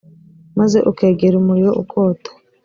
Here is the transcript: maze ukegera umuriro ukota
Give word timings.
maze 0.59 0.77
ukegera 0.91 1.35
umuriro 1.41 1.71
ukota 1.81 2.29